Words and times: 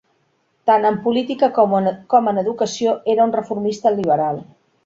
Tant 0.69 0.87
en 0.89 0.97
política 1.03 1.51
com 1.59 1.77
en 1.83 2.41
educació, 2.45 2.97
era 3.15 3.29
un 3.31 3.37
reformista 3.39 3.97
liberal. 4.01 4.43